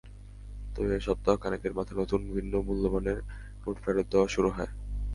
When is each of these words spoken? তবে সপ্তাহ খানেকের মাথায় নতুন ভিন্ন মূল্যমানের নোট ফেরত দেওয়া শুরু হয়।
তবে 0.75 0.95
সপ্তাহ 0.99 1.35
খানেকের 1.37 1.73
মাথায় 1.73 1.99
নতুন 1.99 2.21
ভিন্ন 2.35 2.53
মূল্যমানের 2.61 3.17
নোট 3.61 3.75
ফেরত 3.83 4.05
দেওয়া 4.11 4.27
শুরু 4.27 4.49
হয়। 4.49 4.71